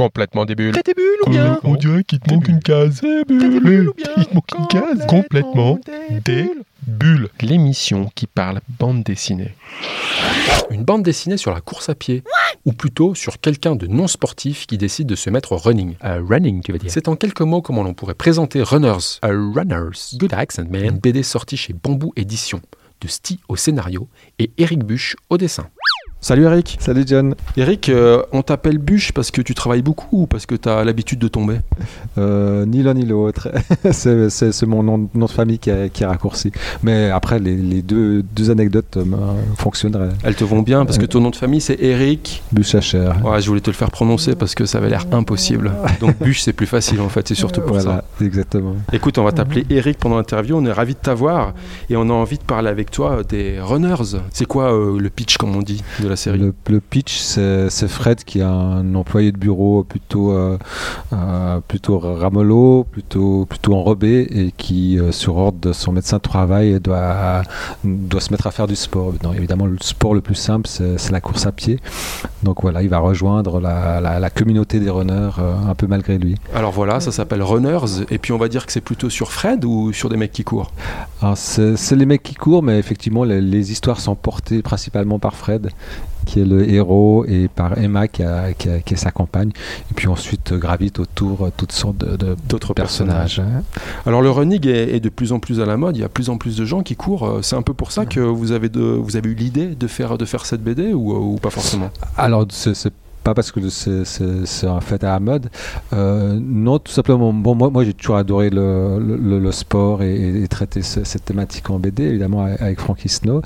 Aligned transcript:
Complètement 0.00 0.46
des 0.46 0.54
bulles. 0.54 0.72
T'as 0.72 0.82
tes 0.82 0.94
bulles 0.94 1.18
ou 1.26 1.30
bien 1.30 1.60
On 1.62 1.74
dirait 1.74 2.04
qu'il 2.04 2.20
te 2.20 2.32
manque 2.32 2.48
une 2.48 2.60
case. 2.60 3.02
T'as 3.02 3.24
des 3.24 3.60
bulles 3.60 3.90
ou 3.90 3.92
bien 3.92 4.06
Il 4.16 4.24
te 4.24 4.34
manque 4.34 4.50
une 4.58 4.66
case. 4.68 5.06
Complètement 5.06 5.78
des 6.24 6.50
bulles. 6.86 7.28
L'émission 7.42 8.10
qui 8.14 8.26
parle 8.26 8.62
bande 8.78 9.02
dessinée. 9.02 9.54
Une 10.70 10.84
bande 10.84 11.02
dessinée 11.02 11.36
sur 11.36 11.52
la 11.52 11.60
course 11.60 11.90
à 11.90 11.94
pied. 11.94 12.22
Ou 12.64 12.72
plutôt 12.72 13.14
sur 13.14 13.40
quelqu'un 13.40 13.76
de 13.76 13.86
non 13.86 14.06
sportif 14.06 14.66
qui 14.66 14.78
décide 14.78 15.06
de 15.06 15.16
se 15.16 15.28
mettre 15.28 15.52
au 15.52 15.58
running. 15.58 15.96
Euh, 16.02 16.22
Running, 16.26 16.62
tu 16.62 16.72
veux 16.72 16.78
dire 16.78 16.90
C'est 16.90 17.08
en 17.08 17.14
quelques 17.16 17.42
mots 17.42 17.60
comment 17.60 17.82
l'on 17.82 17.92
pourrait 17.92 18.14
présenter 18.14 18.62
Runners. 18.62 19.18
A 19.20 19.28
Runners. 19.28 20.14
Good 20.14 20.32
accent, 20.32 20.64
man. 20.70 20.82
Une 20.82 20.98
BD 20.98 21.22
sortie 21.22 21.58
chez 21.58 21.74
Bamboo 21.74 22.14
Édition. 22.16 22.62
De 23.02 23.08
Sti 23.08 23.38
au 23.48 23.56
scénario 23.56 24.08
et 24.38 24.50
Eric 24.56 24.78
Buch 24.82 25.16
au 25.28 25.36
dessin. 25.36 25.68
Salut 26.22 26.44
Eric. 26.44 26.76
Salut 26.80 27.04
John. 27.06 27.34
Eric, 27.56 27.88
euh, 27.88 28.22
on 28.32 28.42
t'appelle 28.42 28.76
Buch 28.76 29.12
parce 29.12 29.30
que 29.30 29.40
tu 29.40 29.54
travailles 29.54 29.80
beaucoup 29.80 30.24
ou 30.24 30.26
parce 30.26 30.44
que 30.44 30.54
tu 30.54 30.68
as 30.68 30.84
l'habitude 30.84 31.18
de 31.18 31.28
tomber? 31.28 31.60
Euh, 32.18 32.66
ni 32.66 32.82
l'un 32.82 32.92
ni 32.92 33.06
l'autre. 33.06 33.48
c'est, 33.90 34.66
mon 34.66 34.82
nom, 34.82 35.08
nom 35.14 35.24
de 35.24 35.30
famille 35.30 35.58
qui 35.58 35.70
est, 35.70 35.88
qui 35.88 36.02
est 36.02 36.06
raccourci. 36.06 36.52
Mais 36.82 37.08
après, 37.08 37.38
les, 37.38 37.56
les 37.56 37.80
deux, 37.80 38.22
deux 38.22 38.50
anecdotes 38.50 38.98
euh, 38.98 39.04
fonctionneraient. 39.56 40.10
Elles 40.22 40.34
te 40.34 40.44
vont 40.44 40.60
bien 40.60 40.84
parce 40.84 40.98
que 40.98 41.06
ton 41.06 41.20
nom 41.20 41.30
de 41.30 41.36
famille 41.36 41.62
c'est 41.62 41.80
Eric. 41.80 42.42
Buchacher. 42.52 43.12
Ouais, 43.24 43.40
je 43.40 43.48
voulais 43.48 43.62
te 43.62 43.70
le 43.70 43.76
faire 43.76 43.90
prononcer 43.90 44.34
parce 44.34 44.54
que 44.54 44.66
ça 44.66 44.76
avait 44.76 44.90
l'air 44.90 45.06
impossible. 45.12 45.72
Donc 46.00 46.18
Buch 46.18 46.42
c'est 46.42 46.52
plus 46.52 46.66
facile 46.66 47.00
en 47.00 47.08
fait, 47.08 47.28
c'est 47.28 47.34
surtout 47.34 47.62
pour 47.62 47.78
voilà, 47.78 48.04
exactement. 48.20 48.74
ça. 48.90 48.94
Écoute, 48.94 49.16
on 49.16 49.24
va 49.24 49.32
t'appeler 49.32 49.64
Eric 49.70 49.96
pendant 49.98 50.18
l'interview, 50.18 50.54
on 50.54 50.66
est 50.66 50.72
ravis 50.72 50.94
de 50.94 51.00
t'avoir 51.00 51.54
et 51.88 51.96
on 51.96 52.02
a 52.02 52.12
envie 52.12 52.36
de 52.36 52.44
parler 52.44 52.68
avec 52.68 52.90
toi 52.90 53.22
des 53.26 53.58
runners. 53.58 54.18
C'est 54.34 54.44
quoi 54.44 54.70
le 54.70 55.08
pitch 55.08 55.38
comme 55.38 55.56
on 55.56 55.62
dit 55.62 55.82
de 55.98 56.09
la 56.10 56.16
série 56.16 56.38
Le, 56.38 56.52
le 56.68 56.80
pitch, 56.80 57.18
c'est, 57.18 57.70
Fred 57.88 58.24
qui 58.24 58.40
est 58.40 58.42
un 58.42 58.94
employé 58.94 59.32
de 59.32 59.38
bureau 59.38 59.84
plutôt, 59.84 60.32
euh, 60.32 60.58
euh, 61.12 61.60
plutôt 61.66 61.98
ramolo, 61.98 62.84
plutôt, 62.90 63.46
plutôt 63.46 63.74
enrobé 63.74 64.26
et 64.30 64.52
qui, 64.56 64.98
euh, 64.98 65.12
sur 65.12 65.36
ordre 65.36 65.58
de 65.60 65.72
son 65.72 65.92
médecin 65.92 66.16
de 66.18 66.22
travail, 66.22 66.78
doit, 66.80 67.42
doit 67.84 68.20
se 68.20 68.30
mettre 68.32 68.46
à 68.46 68.50
faire 68.50 68.66
du 68.66 68.76
sport. 68.76 69.12
Non, 69.22 69.32
évidemment, 69.32 69.66
le 69.66 69.78
sport 69.80 70.14
le 70.14 70.20
plus 70.20 70.34
simple, 70.34 70.66
c'est, 70.68 71.10
la 71.10 71.20
course 71.20 71.46
à 71.46 71.52
pied. 71.52 71.78
Donc 72.42 72.62
voilà, 72.62 72.82
il 72.82 72.88
va 72.88 72.98
rejoindre 72.98 73.60
la, 73.60 74.00
la- 74.00 74.20
la 74.20 74.30
communauté 74.30 74.78
des 74.80 74.90
runners 74.90 75.30
euh, 75.38 75.54
un 75.68 75.74
peu 75.74 75.86
malgré 75.86 76.18
lui. 76.18 76.36
Alors 76.54 76.72
voilà, 76.72 77.00
ça 77.00 77.10
s'appelle 77.12 77.42
Runners 77.42 78.04
et 78.10 78.18
puis 78.18 78.32
on 78.32 78.38
va 78.38 78.48
dire 78.48 78.66
que 78.66 78.72
c'est 78.72 78.80
plutôt 78.80 79.10
sur 79.10 79.32
Fred 79.32 79.64
ou 79.64 79.92
sur 79.92 80.08
des 80.08 80.16
mecs 80.16 80.32
qui 80.32 80.44
courent? 80.44 80.70
Alors, 81.22 81.36
c'est, 81.36 81.76
c'est 81.76 81.96
les 81.96 82.06
mecs 82.06 82.22
qui 82.22 82.34
courent, 82.34 82.62
mais 82.62 82.78
effectivement, 82.78 83.24
les, 83.24 83.40
les 83.40 83.72
histoires 83.72 84.00
sont 84.00 84.14
portées 84.14 84.62
principalement 84.62 85.18
par 85.18 85.34
Fred, 85.34 85.70
qui 86.26 86.40
est 86.40 86.44
le 86.44 86.68
héros, 86.70 87.24
et 87.26 87.48
par 87.48 87.76
Emma, 87.78 88.06
qui, 88.06 88.22
a- 88.22 88.52
qui, 88.52 88.68
a- 88.68 88.80
qui 88.80 88.94
est 88.94 88.96
sa 88.96 89.10
compagne. 89.10 89.50
Et 89.90 89.94
puis 89.94 90.06
ensuite, 90.06 90.52
euh, 90.52 90.58
gravitent 90.58 90.98
autour 91.00 91.46
euh, 91.46 91.50
toutes 91.56 91.72
sortes 91.72 91.96
de, 91.96 92.36
D'autres 92.48 92.74
personnages. 92.74 93.42
Alors 94.06 94.20
le 94.22 94.30
running 94.30 94.66
est, 94.68 94.94
est 94.96 95.00
de 95.00 95.08
plus 95.08 95.32
en 95.32 95.38
plus 95.40 95.60
à 95.60 95.66
la 95.66 95.76
mode, 95.76 95.96
il 95.96 96.00
y 96.00 96.04
a 96.04 96.08
de 96.08 96.12
plus 96.12 96.28
en 96.30 96.36
plus 96.36 96.56
de 96.56 96.64
gens 96.64 96.82
qui 96.82 96.94
courent. 96.96 97.26
Euh, 97.26 97.42
C'est 97.42 97.56
un 97.56 97.62
peu 97.62 97.72
pour 97.74 97.90
ça 97.90 98.06
que 98.06 98.20
vous 98.20 98.52
avez, 98.52 98.68
de, 98.68 98.80
vous 98.80 99.16
avez 99.16 99.30
eu 99.30 99.34
l'idée 99.34 99.68
de 99.68 99.86
faire, 99.86 100.18
de 100.18 100.24
faire 100.24 100.44
cette 100.46 100.62
BD 100.62 100.92
ou, 100.92 101.12
ou 101.12 101.36
pas 101.36 101.50
forcément? 101.50 101.90
Alors, 102.16 102.46
c'est, 102.50 102.74
c'est 102.74 102.92
pas 103.22 103.34
parce 103.34 103.52
que 103.52 103.60
c'est, 103.68 104.66
un 104.66 104.80
fait 104.80 105.02
à 105.04 105.12
la 105.12 105.20
mode. 105.20 105.50
Euh, 105.92 106.38
non, 106.40 106.78
tout 106.78 106.92
simplement. 106.92 107.32
Bon, 107.32 107.54
moi, 107.54 107.84
j'ai 107.84 107.94
toujours 107.94 108.16
adoré 108.16 108.50
le, 108.50 109.50
sport 109.52 110.02
et, 110.02 110.42
et 110.42 110.48
traiter 110.48 110.82
ce- 110.82 111.04
cette 111.04 111.24
thématique 111.24 111.68
en 111.70 111.78
BD, 111.78 112.04
évidemment, 112.04 112.44
avec, 112.44 112.80
Frankie 112.80 113.08
Snow. 113.08 113.42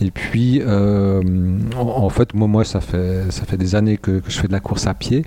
Et 0.00 0.10
puis, 0.10 0.60
euh, 0.62 1.22
en, 1.76 2.08
fait, 2.08 2.34
moi, 2.34 2.64
ça, 2.64 2.80
fait, 2.80 3.56
des 3.56 3.74
années 3.74 3.96
que 3.96 4.20
je 4.26 4.38
fais 4.38 4.48
de 4.48 4.52
la 4.52 4.60
course 4.60 4.86
à 4.86 4.94
pied. 4.94 5.24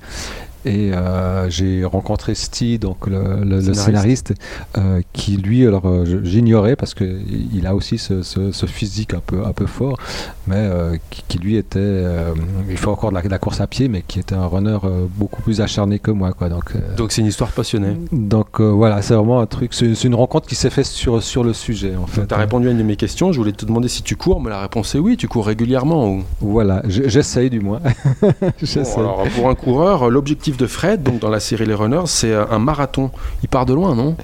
Et 0.68 0.92
euh, 0.94 1.50
j'ai 1.50 1.86
rencontré 1.86 2.36
Steve, 2.36 2.80
donc 2.80 3.08
le, 3.08 3.44
le- 3.44 3.62
le 3.62 3.73
Scénariste. 3.73 4.34
euh, 4.78 5.02
qui 5.14 5.38
lui, 5.38 5.66
alors 5.66 5.88
euh, 5.88 6.20
j'ignorais 6.23 6.76
parce 6.76 6.94
que 6.94 7.06
il 7.54 7.66
a 7.66 7.73
aussi 7.73 7.98
ce, 7.98 8.22
ce- 8.22 8.52
ce 8.52 8.66
physique 8.66 9.14
un 9.14 9.22
peu 9.26 9.45
un 9.45 9.54
peu 9.54 9.66
fort, 9.66 9.98
mais 10.45 10.70
qui, 11.10 11.23
qui, 11.28 11.38
lui 11.39 11.55
était, 11.55 12.04
il 12.70 12.78
fait 12.78 12.88
encore 12.88 13.11
de 13.11 13.16
la, 13.16 13.22
de 13.22 13.30
la 13.30 13.39
course 13.39 13.61
à 13.61 13.67
pied, 13.67 13.88
mais 13.88 14.04
qui 14.05 14.20
était 14.20 14.36
un 14.36 14.45
runner 14.45 14.78
beaucoup 15.16 15.42
plus 15.42 15.61
acharné 15.61 16.00
que 16.00 16.11
moi, 16.11 16.33
quoi. 16.33 16.50
Donc, 16.50 16.73
Donc 16.98 17.11
c'est 17.14 17.22
une 17.22 17.28
histoire 17.28 17.52
passionnée. 17.52 17.95
donc 18.11 18.60
voilà, 18.60 19.02
c'est 19.02 19.14
vraiment 19.14 19.39
un 19.39 19.45
truc, 19.45 19.73
c'est 19.73 20.04
une 20.04 20.16
rencontre 20.16 20.48
qui 20.48 20.55
s'est 20.55 20.70
faite 20.70 20.86
sur 20.86 21.23
sur 21.23 21.44
le 21.45 21.54
sujet, 21.54 21.94
en 21.95 22.08
fait. 22.08 22.28
Tu 22.28 22.34
as 22.34 22.38
répondu 22.38 22.67
à 22.67 22.72
une 22.72 22.78
de 22.78 22.84
mes 22.84 22.98
questions, 22.98 23.32
je 23.32 23.38
voulais 23.39 23.54
te 23.54 23.66
demander 23.66 23.88
si 23.88 24.04
tu 24.04 24.16
cours, 24.17 24.42
mais 24.42 24.49
la 24.49 24.60
réponse 24.61 24.94
est 24.95 24.99
oui, 24.99 25.16
tu 25.16 25.28
cours 25.30 25.45
régulièrement. 25.45 26.10
Ou... 26.10 26.23
Voilà, 26.42 26.82
je- 26.88 27.08
j'essaye 27.08 27.49
du 27.49 27.61
moins. 27.61 27.80
Bon, 28.95 28.99
alors, 28.99 29.23
pour 29.36 29.49
un 29.49 29.55
coureur, 29.55 30.10
l'objectif 30.10 30.57
de 30.58 30.68
Fred, 30.68 31.04
donc 31.04 31.20
dans 31.20 31.30
la 31.30 31.40
série 31.40 31.66
Les 31.66 31.73
Runners, 31.73 32.08
c'est 32.08 32.32
euh, 32.32 32.45
un 32.50 32.60
marathon. 32.60 33.12
Il 33.44 33.50
part 33.50 33.66
de 33.66 33.73
loin, 33.73 33.95
non? 33.95 34.16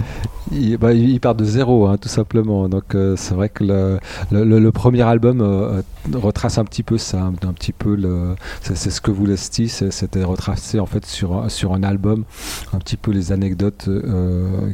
Il, 0.53 0.77
bah, 0.77 0.93
il- 0.93 1.19
part 1.19 1.35
de 1.35 1.45
zéro, 1.45 1.87
hein, 1.87 1.97
tout 1.97 2.09
simplement. 2.09 2.67
Donc 2.69 2.95
euh, 2.95 3.15
c'est 3.15 3.33
vrai 3.33 3.49
que 3.49 3.63
le, 3.63 4.71
premier 4.71 5.01
album 5.01 5.41
euh, 5.41 5.81
euh, 5.81 6.17
retrace 6.17 6.57
un 6.57 6.65
petit 6.65 6.83
peu 6.83 6.97
ça, 6.97 7.23
un, 7.23 7.53
petit 7.53 7.71
peu 7.71 7.95
le. 7.95 8.35
C'est 8.61 8.75
ce 8.75 9.01
que 9.01 9.11
voulait 9.11 9.37
Steve, 9.37 9.69
c'était 9.69 10.23
retracé 10.23 10.79
en 10.79 10.85
fait 10.85 11.05
sur 11.05 11.49
sur 11.49 11.73
un 11.73 11.83
album, 11.83 12.25
un 12.73 12.79
petit 12.79 12.97
peu 12.97 13.11
les 13.11 13.31
anecdotes 13.31 13.89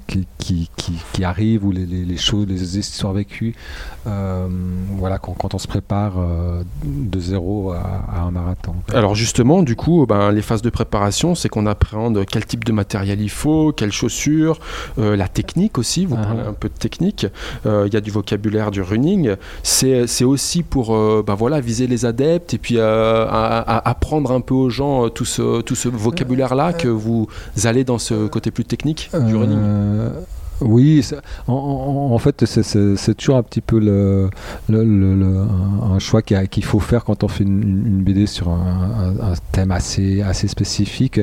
qui, 0.07 0.28
qui, 0.38 0.69
qui, 1.13 1.23
arrivent 1.23 1.66
ou 1.66 1.72
les, 1.72 1.85
les, 1.85 2.18
choses, 2.18 2.47
les 2.47 2.78
histoires 2.78 3.13
vécues. 3.13 3.56
voilà, 4.06 5.19
quand, 5.19 5.34
quand 5.34 5.53
on 5.53 5.59
se 5.59 5.68
prépare 5.68 6.16
de 6.84 7.19
zéro 7.19 7.72
à, 7.72 8.22
un 8.22 8.31
marathon. 8.31 8.75
Alors 8.94 9.16
justement, 9.16 9.62
du 9.62 9.75
coup, 9.75 10.06
ben, 10.07 10.31
les 10.31 10.41
phases 10.41 10.62
de 10.62 10.69
préparation, 10.69 11.35
c'est 11.35 11.50
qu'on 11.50 11.66
appréhende 11.66 12.25
quel 12.25 12.45
type 12.45 12.66
de 12.66 12.72
matériel 12.72 13.22
il 13.22 13.29
faut, 13.29 13.72
quelles 13.72 13.91
chaussures, 13.91 14.59
la 14.97 15.28
technique 15.28 15.69
aussi, 15.78 16.06
vous 16.06 16.16
Ah. 16.19 16.24
parlez 16.25 16.41
un 16.41 16.53
peu 16.53 16.68
de 16.69 16.74
technique, 16.74 17.28
Euh, 17.66 17.84
il 17.88 17.94
y 17.94 17.97
a 17.97 18.02
du 18.02 18.12
vocabulaire 18.12 18.72
du 18.72 18.81
running, 18.81 19.35
c'est 19.63 20.24
aussi 20.24 20.63
pour 20.63 20.96
euh, 20.96 21.24
ben, 21.25 21.35
voilà, 21.35 21.59
viser 21.62 21.88
les 21.88 22.06
adeptes 22.06 22.53
et 22.53 22.57
puis 22.57 22.78
euh, 22.78 23.25
à- 23.28 23.59
à- 23.59 23.90
apprendre 23.90 24.31
un 24.31 24.41
peu 24.41 24.53
aux 24.56 24.69
gens 24.69 25.06
euh, 25.06 25.09
tout 25.09 25.25
ce, 25.25 25.62
tout 25.62 25.75
ce 25.75 25.90
vocabulaire-là 25.90 26.74
que 26.74 26.88
vous 26.88 27.28
allez 27.63 27.84
dans 27.84 27.97
ce 28.00 28.28
côté 28.28 28.52
plus 28.52 28.66
technique 28.66 29.09
du 29.13 29.35
running. 29.35 29.59
Euh, 30.62 30.66
oui, 30.66 31.06
en, 31.47 32.18
fait, 32.20 32.46
c'est- 32.46 33.14
toujours 33.16 33.38
un 33.38 33.44
petit 33.44 33.62
peu 33.62 33.80
le, 33.80 34.30
un, 34.70 36.00
choix 36.00 36.22
qu'il 36.22 36.64
faut 36.64 36.80
faire 36.80 37.03
quand 37.03 37.24
on 37.24 37.28
fait 37.28 37.44
une, 37.44 38.02
BD 38.03 38.25
sur 38.28 38.50
un, 38.50 39.14
thème 39.52 39.72
assez, 39.72 40.22
assez 40.22 40.48
spécifique. 40.48 41.19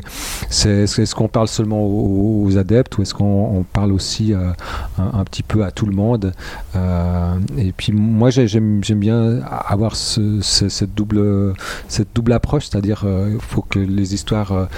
C'est 0.51 0.83
est-ce 0.85 1.15
qu'on 1.15 1.29
parle 1.29 1.49
seulement 1.49 1.83
aux, 1.85 2.57
adeptes 2.59 2.97
ou 2.99 3.03
est-ce 3.03 3.15
qu'on 3.15 3.25
on 3.59 3.63
parle 3.63 3.93
aussi 3.93 4.33
euh, 4.33 4.51
un, 4.99 5.25
petit 5.25 5.43
peu 5.43 5.65
à 5.65 5.71
tout 5.71 5.87
le 5.87 5.93
monde? 5.95 6.33
Euh, 6.75 7.35
Et 7.59 7.73
puis 7.73 7.93
moi, 7.93 8.31
j'ai- 8.31 8.49
j'aime 8.49 8.81
bien 8.81 9.41
avoir 9.43 9.97
ce- 9.97 10.41
ce- 10.41 10.69
cette, 10.69 10.95
double, 10.95 11.55
cette 11.89 12.09
double 12.15 12.33
approche, 12.33 12.67
c'est-à-dire 12.71 13.05
il 13.07 13.41
faut 13.41 13.63
que 13.63 13.79
les 13.79 14.15
histoires 14.15 14.69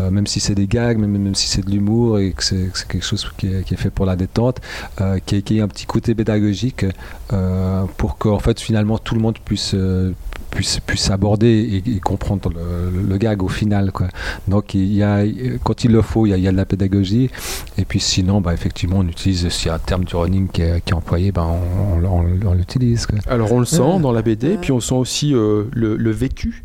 euh, 0.00 0.10
même 0.10 0.26
si 0.26 0.40
c'est 0.40 0.54
des 0.54 0.66
gags, 0.66 0.98
même, 0.98 1.10
même 1.16 1.34
si 1.34 1.48
c'est 1.48 1.64
de 1.64 1.70
l'humour 1.70 2.18
et 2.18 2.32
que 2.32 2.42
c'est 2.44 2.70
que 2.72 2.78
c'est 2.78 2.88
quelque 2.88 3.04
chose 3.04 3.26
qui 3.36 3.46
est, 3.46 3.64
qui 3.64 3.74
est 3.74 3.78
fait 3.78 3.90
pour 3.90 4.06
la 4.06 4.16
détente, 4.16 4.60
euh, 5.00 5.18
qui, 5.24 5.42
qui 5.42 5.58
ait 5.58 5.60
un 5.62 5.68
petit 5.68 5.86
côté 5.86 6.14
pédagogique 6.14 6.84
euh, 7.32 7.84
pour 7.96 8.18
qu'en 8.18 8.38
fait 8.38 8.60
finalement 8.60 8.98
tout 8.98 9.14
le 9.14 9.20
monde 9.20 9.38
puisse 9.44 9.72
euh, 9.74 10.12
puisse, 10.50 10.80
puisse 10.80 11.10
aborder 11.10 11.82
et, 11.86 11.90
et 11.96 12.00
comprendre 12.00 12.50
le, 12.50 12.90
le- 13.02 13.06
le 13.08 13.16
gag 13.18 13.42
au 13.42 13.48
final 13.48 13.92
quoi. 13.92 14.08
Donc 14.48 14.74
il 14.74 14.92
y 14.92 15.02
a 15.02 15.22
quand 15.64 15.84
il 15.84 15.92
le 15.92 16.02
faut 16.02 16.26
il 16.26 16.30
y 16.30 16.32
a, 16.32 16.36
il 16.36 16.42
y 16.44 16.48
a 16.48 16.52
de 16.52 16.56
la 16.56 16.64
pédagogie 16.64 17.30
et 17.78 17.84
puis 17.84 18.00
sinon 18.00 18.40
bah, 18.40 18.54
effectivement 18.54 18.98
on 18.98 19.06
utilise 19.08 19.48
s'il 19.48 19.68
y 19.68 19.70
a 19.70 19.74
un 19.74 19.78
terme 19.78 20.04
du 20.04 20.14
running 20.16 20.48
qui 20.48 20.62
est, 20.62 20.80
qui 20.84 20.92
est 20.92 20.96
employé 20.96 21.32
ben 21.32 21.46
on, 21.46 22.04
on- 22.04 22.04
on- 22.04 22.46
on 22.46 22.54
l'utilise 22.54 23.06
quoi. 23.06 23.18
Alors 23.26 23.52
on 23.52 23.60
le 23.60 23.66
sent 23.66 23.98
dans 24.00 24.12
la 24.12 24.22
BD, 24.22 24.56
puis 24.58 24.72
on 24.72 24.80
sent 24.80 24.94
aussi 24.94 25.34
euh, 25.34 25.64
le, 25.72 25.96
le 25.96 26.10
vécu 26.10 26.62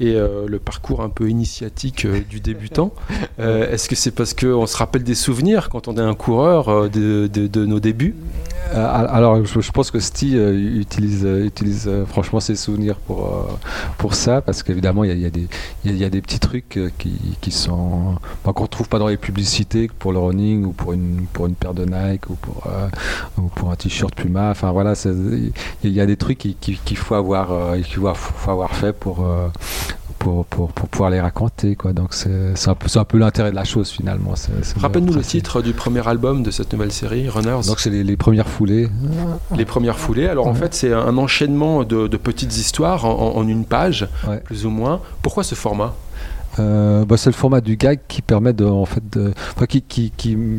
et 0.00 0.14
euh, 0.14 0.46
le 0.48 0.58
parcours 0.58 1.02
un 1.02 1.08
peu 1.08 1.28
initiatique 1.28 2.04
euh, 2.04 2.20
du 2.28 2.40
débutant. 2.40 2.92
Euh, 3.40 3.68
Est-ce 3.72 3.88
que 3.88 3.96
c'est 3.96 4.12
parce 4.12 4.32
qu'on 4.32 4.64
se 4.66 4.76
rappelle 4.76 5.02
des 5.02 5.16
souvenirs 5.16 5.68
quand 5.68 5.88
on 5.88 5.96
est 5.96 6.00
un 6.00 6.14
coureur 6.14 6.88
de, 6.88 7.26
de- 7.26 7.48
de 7.48 7.66
nos 7.66 7.80
débuts? 7.80 8.14
Alors, 8.72 9.44
je, 9.44 9.70
pense 9.70 9.90
que 9.90 10.00
Steve 10.00 10.38
euh, 10.38 10.80
utilise, 10.80 11.24
euh, 11.24 11.44
utilise 11.46 11.84
euh, 11.86 12.06
franchement 12.06 12.40
ses 12.40 12.56
souvenirs 12.56 12.96
pour, 12.96 13.26
euh, 13.26 13.52
pour 13.98 14.14
ça, 14.14 14.40
parce 14.40 14.62
qu'évidemment, 14.62 15.04
il 15.04 15.10
y 15.10 15.12
a, 15.12 15.14
y 15.14 15.26
a 15.26 15.92
y 15.92 16.04
a- 16.04 16.10
des 16.10 16.20
petits 16.22 16.38
trucs 16.38 16.76
euh, 16.76 16.90
qui, 16.98 17.12
qui 17.40 17.50
sont 17.50 18.16
qu'on 18.44 18.62
ne 18.62 18.68
trouve 18.68 18.88
pas 18.88 18.98
dans 18.98 19.08
les 19.08 19.16
publicités 19.16 19.88
pour 19.98 20.12
le 20.12 20.18
running 20.18 20.64
ou 20.64 20.72
pour 20.72 20.92
une, 20.92 21.26
pour 21.32 21.46
une 21.46 21.54
paire 21.54 21.74
de 21.74 21.84
Nike 21.84 22.30
ou 22.30 22.34
pour, 22.34 22.66
euh, 22.66 22.88
ou 23.38 23.42
pour 23.48 23.70
un 23.70 23.76
t-shirt 23.76 24.14
Puma. 24.14 24.50
Enfin 24.50 24.72
voilà, 24.72 24.94
il 25.04 25.90
y 25.90 26.00
a 26.00 26.06
des 26.06 26.16
trucs 26.16 26.38
qu'il 26.38 26.56
qui, 26.56 26.76
qu'il 26.84 26.96
faut, 26.96 27.14
avoir, 27.14 27.52
euh, 27.52 27.82
faut, 27.82 28.14
faut 28.14 28.50
avoir 28.50 28.74
fait 28.74 28.92
pour, 28.92 29.24
euh, 29.24 29.48
pour, 30.24 30.46
pour, 30.46 30.72
pour 30.72 30.88
pouvoir 30.88 31.10
les 31.10 31.20
raconter. 31.20 31.76
Quoi. 31.76 31.92
Donc 31.92 32.14
c'est 32.14 32.54
un 32.66 33.04
peu, 33.04 33.18
l'intérêt 33.18 33.50
de 33.50 33.54
la 33.56 33.64
chose 33.64 33.90
finalement. 33.90 34.32
Rappelle-nous 34.80 35.12
le 35.12 35.20
titre 35.22 35.60
du 35.60 35.74
premier 35.74 36.06
album 36.08 36.42
de 36.42 36.50
cette 36.50 36.72
nouvelle 36.72 36.92
série, 36.92 37.28
Runners. 37.28 37.66
Donc 37.66 37.78
c'est 37.78 37.90
les, 37.90 38.02
les 38.02 38.16
premières 38.16 38.48
foulées. 38.48 38.88
les 39.54 39.64
premières 39.66 39.98
foulées. 39.98 40.26
Alors 40.26 40.46
en 40.46 40.54
fait, 40.54 40.72
c'est 40.74 40.92
un 40.94 41.18
enchaînement 41.18 41.84
de, 41.84 42.08
de 42.08 42.16
petites 42.16 42.56
histoires 42.56 43.04
en, 43.04 43.34
en- 43.36 43.36
en 43.36 43.46
une 43.48 43.64
page, 43.66 44.08
Ouais. 44.26 44.38
plus 44.38 44.64
ou 44.64 44.70
moins. 44.70 45.00
Pourquoi 45.20 45.44
ce 45.44 45.54
format? 45.54 45.92
Euh, 46.60 47.04
bah, 47.04 47.16
c'est 47.16 47.30
le 47.30 47.34
format 47.34 47.60
du 47.60 47.76
gag 47.76 47.98
qui 48.06 48.22
permet 48.22 48.52
de, 48.52 48.64
en 48.64 48.84
fait, 48.84 49.02
qui, 49.68 49.82
qui, 49.82 50.12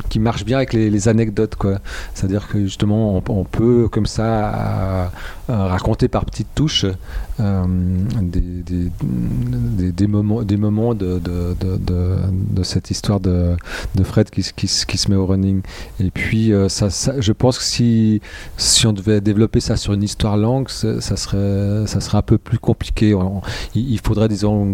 qui, 0.10 0.20
marche 0.20 0.44
bien 0.44 0.58
avec 0.58 0.74
les, 0.74 1.08
anecdotes, 1.08 1.56
quoi. 1.56 1.80
C'est-à-dire 2.14 2.48
que 2.48 2.60
justement, 2.66 3.22
on, 3.30 3.44
peut 3.46 3.88
comme 3.90 4.06
ça 4.06 5.12
raconter 5.48 6.08
par 6.08 6.26
petites 6.26 6.54
touches 6.56 6.86
euh, 7.42 7.66
des, 8.22 8.40
des, 8.40 9.92
des, 9.92 10.08
moments, 10.08 10.42
des 10.44 10.56
moments 10.56 10.94
de, 10.94 11.20
de, 11.20 12.64
cette 12.64 12.92
histoire 12.92 13.20
de, 13.20 13.58
Fred 14.04 14.30
qui, 14.30 14.42
qui, 14.56 14.68
se- 14.68 15.10
met 15.10 15.16
au 15.16 15.26
running. 15.26 15.62
Et 16.00 16.12
puis, 16.12 16.54
euh, 16.54 16.70
ça, 16.70 16.88
je 17.20 17.32
pense 17.34 17.58
que 17.60 17.64
si, 17.64 18.22
si 18.58 18.88
on 18.88 18.94
devait 18.94 19.20
développer 19.20 19.60
ça 19.60 19.76
sur 19.76 19.94
une 19.94 20.04
histoire 20.04 20.38
longue, 20.38 20.70
ça, 20.70 21.00
serait, 21.02 21.86
ça 21.88 22.00
serait 22.00 22.18
un 22.18 22.24
peu 22.24 22.38
plus 22.38 22.60
compliqué. 22.60 23.16
Il, 23.76 24.00
faudrait, 24.00 24.30
disons, 24.30 24.66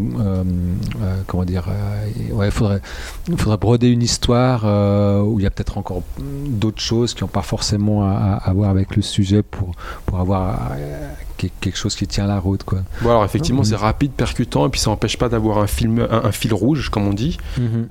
comment 1.27 1.45
dire, 1.45 1.65
euh, 1.69 2.33
ouais, 2.35 2.47
il 2.47 2.51
faudrait, 2.51 2.81
il 3.27 3.37
faudrait 3.37 3.57
broder 3.57 3.87
une 3.89 4.01
histoire 4.01 4.63
euh, 4.65 5.21
où 5.21 5.39
il 5.39 5.43
y 5.43 5.45
a 5.45 5.49
peut-être 5.51 5.77
encore 5.77 6.03
d'autres 6.19 6.81
choses 6.81 7.13
qui 7.13 7.23
n'ont 7.23 7.27
pas 7.29 7.41
forcément 7.41 8.03
à, 8.03 8.39
à- 8.43 8.53
voir 8.53 8.69
avec 8.69 8.95
le 8.95 9.01
sujet 9.01 9.41
pour, 9.43 9.71
pour 10.05 10.19
avoir 10.19 10.71
euh, 10.77 11.09
que- 11.37 11.47
quelque 11.61 11.77
chose 11.77 11.95
qui 11.95 12.07
tient 12.07 12.27
la 12.27 12.39
route. 12.39 12.63
Quoi. 12.63 12.79
Bon, 13.01 13.09
alors 13.09 13.25
effectivement, 13.25 13.61
Mhm. 13.61 13.65
c'est 13.67 13.75
rapide, 13.75 14.11
percutant, 14.11 14.65
et 14.67 14.69
puis 14.69 14.79
ça 14.79 14.89
n'empêche 14.89 15.17
pas 15.17 15.29
d'avoir 15.29 15.57
un, 15.59 15.67
film, 15.67 16.05
un, 16.09 16.25
un 16.25 16.31
fil 16.31 16.53
rouge, 16.53 16.89
comme 16.89 17.07
on 17.07 17.13
dit. 17.13 17.37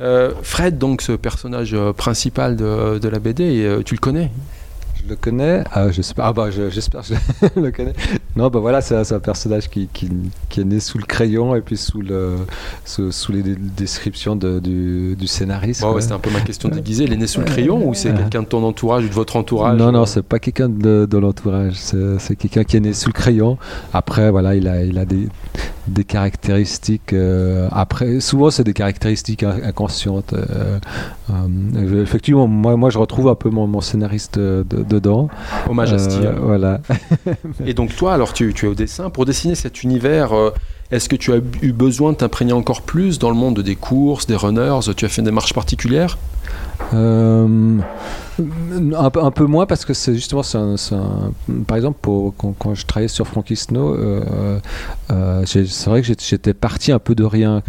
Euh, 0.01 0.33
Fred, 0.43 0.79
donc, 0.79 1.03
ce 1.03 1.13
personnage 1.13 1.75
euh, 1.75 1.93
principal 1.93 2.57
de, 2.57 2.99
de 2.99 3.09
la 3.09 3.19
BD, 3.19 3.65
euh, 3.65 3.83
tu 3.83 3.95
le 3.95 4.01
connais? 4.01 4.31
Je 5.03 5.09
le 5.09 5.17
connais. 5.17 5.65
Ah, 5.73 5.91
je 5.91 6.03
sais 6.03 6.13
pas. 6.13 6.27
Ah 6.27 6.33
bah, 6.35 6.51
je- 6.51 6.69
j'espère 6.69 7.01
que 7.01 7.15
je 7.55 7.61
le 7.61 7.71
connais. 7.71 7.95
Non, 8.37 8.49
bah 8.49 8.61
voilà, 8.61 8.81
c'est 8.81 8.95
un, 9.13 9.19
personnage 9.19 9.69
qui, 9.69 9.89
qui, 9.93 10.09
qui 10.49 10.61
est 10.61 10.65
né 10.65 10.79
sous 10.81 10.99
le 10.99 11.05
crayon 11.05 11.55
et 11.57 11.61
puis 11.61 11.77
sous, 11.77 12.01
le, 12.01 12.37
sous, 12.85 13.11
sous 13.13 13.33
les 13.33 13.43
descriptions 13.43 14.37
de- 14.37 14.61
du, 14.61 15.17
du 15.17 15.27
scénariste. 15.27 15.81
Bon, 15.83 15.93
ouais. 15.95 16.01
C'était 16.01 16.15
un 16.15 16.19
peu 16.21 16.31
ma 16.31 16.41
question 16.41 16.69
déguisée. 16.69 17.05
Il 17.05 17.13
est 17.13 17.17
né 17.17 17.27
sous 17.27 17.41
le 17.41 17.47
crayon 17.47 17.87
ou 17.89 17.93
c'est 17.95 18.15
quelqu'un 18.15 18.43
de 18.43 18.47
ton 18.47 18.63
entourage 18.65 19.05
ou 19.05 19.09
de 19.09 19.15
votre 19.15 19.37
entourage 19.37 19.79
Non, 19.79 19.91
non, 19.93 20.07
c'est 20.07 20.23
pas 20.23 20.39
quelqu'un 20.39 20.69
de, 20.69 21.07
de 21.11 21.19
l'entourage. 21.19 21.75
C'est 21.75 22.19
c'est 22.19 22.37
quelqu'un 22.37 22.65
qui 22.65 22.77
est 22.77 22.81
né 22.81 22.93
sous 22.93 23.09
le 23.09 23.13
crayon. 23.15 23.59
Après, 23.93 24.31
voilà, 24.31 24.55
il 24.55 24.69
a, 24.69 24.85
il 24.85 24.97
a 24.99 25.05
des, 25.05 25.29
des 25.89 26.05
caractéristiques. 26.05 27.13
euh, 27.13 27.69
après, 27.73 28.21
souvent, 28.21 28.51
c'est 28.51 28.65
des 28.65 28.73
caractéristiques 28.75 29.43
in- 29.43 29.59
inconscientes. 29.65 30.33
euh, 30.35 30.79
euh, 31.31 32.03
effectivement, 32.03 32.47
moi, 32.47 32.77
moi, 32.77 32.91
je 32.91 32.99
retrouve 32.99 33.29
un 33.29 33.35
peu 33.35 33.51
mon, 33.51 33.67
mon 33.67 33.81
scénariste 33.81 34.39
de- 34.39 34.65
dedans. 34.89 35.29
Hommage 35.69 35.93
à 35.93 35.97
Euh, 35.97 35.99
Steve. 35.99 36.35
Voilà. 36.43 36.81
Et 37.67 37.75
donc 37.75 37.95
toi, 37.95 38.17
alors 38.21 38.33
tu, 38.35 38.51
es 38.55 38.67
au 38.67 38.75
dessin. 38.75 39.09
Pour 39.11 39.25
dessiner 39.25 39.55
cet 39.55 39.83
univers, 39.83 40.33
euh, 40.35 40.51
est-ce 40.91 41.09
que 41.09 41.17
tu 41.17 41.33
as 41.33 41.41
eu 41.63 41.73
besoin 41.73 42.13
de 42.13 42.19
t'imprégner 42.19 42.53
encore 42.53 42.83
plus 42.83 43.19
dans 43.19 43.31
le 43.31 43.37
monde 43.37 43.61
des 43.61 43.77
courses, 43.77 44.27
des 44.27 44.37
runners? 44.37 44.79
Tu 44.97 45.05
as 45.07 45.09
fait 45.09 45.21
une 45.23 45.27
démarche 45.27 45.55
particulière 45.55 46.19
Euh, 46.93 47.79
un, 48.97 49.31
peu- 49.31 49.45
moins 49.47 49.67
parce 49.67 49.85
que 49.85 49.95
c'est 49.95 50.15
justement 50.15 50.43
un- 50.55 50.75
un- 50.93 51.33
par 51.67 51.77
exemple 51.77 51.99
quand, 52.03 52.75
je 52.75 52.85
travaillais 52.87 53.07
sur 53.09 53.27
Frankie 53.27 53.55
Snow 53.55 53.95
euh, 53.95 54.59
c'est 55.47 55.87
vrai 55.87 56.03
que 56.03 56.09
j'étais- 56.19 56.55
parti 56.55 56.91
un 56.91 56.99
peu 56.99 57.15
de 57.15 57.23
rien 57.25 57.63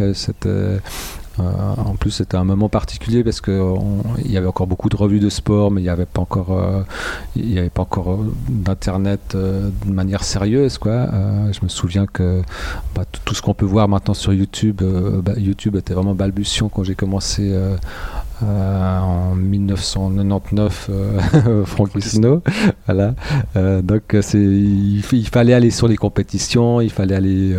euh, 1.40 1.42
en 1.78 1.94
plus, 1.96 2.10
c'était 2.10 2.36
un 2.36 2.44
moment 2.44 2.68
particulier 2.68 3.24
parce 3.24 3.40
que 3.40 3.52
on- 3.52 4.02
il 4.24 4.30
y 4.30 4.36
avait 4.36 4.46
encore 4.46 4.66
beaucoup 4.66 4.88
de 4.88 4.96
revues 4.96 5.20
de 5.20 5.30
sport, 5.30 5.70
mais 5.70 5.80
il 5.80 5.84
n'y 5.84 5.90
avait 5.90 6.06
pas 6.06 6.20
encore, 6.20 6.52
euh, 6.52 6.82
il 7.36 7.52
y 7.52 7.58
avait 7.58 7.70
pas 7.70 7.82
encore 7.82 8.12
euh, 8.12 8.32
d'internet 8.50 9.20
euh, 9.34 9.70
de 9.86 9.92
manière 9.92 10.24
sérieuse, 10.24 10.78
quoi. 10.78 11.06
Je 11.52 11.58
me 11.62 11.68
souviens 11.68 12.06
que 12.06 12.42
bah, 12.94 13.04
tout- 13.24 13.34
ce 13.34 13.40
qu'on 13.42 13.54
peut 13.54 13.64
voir 13.66 13.88
maintenant 13.88 14.14
sur 14.14 14.32
YouTube, 14.32 14.82
bah, 15.24 15.32
YouTube 15.38 15.76
était 15.76 15.94
vraiment 15.94 16.14
balbutiant 16.14 16.68
quand 16.68 16.84
j'ai 16.84 16.94
commencé. 16.94 17.50
euh, 17.52 17.76
en 18.44 19.36
1999 19.36 20.88
euh, 20.90 21.64
Frankie 21.64 22.00
Snow 22.02 22.42
voilà 22.86 23.14
Euh, 23.56 23.82
donc 23.82 24.16
c'est 24.20 24.40
il, 24.40 25.02
fallait 25.30 25.52
aller 25.54 25.70
sur 25.70 25.86
les 25.86 25.96
compétitions 25.96 26.80
il 26.80 26.90
fallait 26.90 27.14
aller 27.14 27.54